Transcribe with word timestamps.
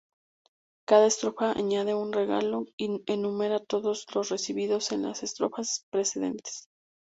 Cada 0.87 1.05
estrofa 1.05 1.51
añade 1.51 1.93
un 1.93 2.11
regalo 2.11 2.65
y 2.75 3.03
enumera 3.05 3.59
todos 3.59 4.07
los 4.15 4.29
recibidos 4.29 4.91
en 4.91 5.03
las 5.03 5.21
estrofas 5.21 5.85
precedentes. 5.91 6.69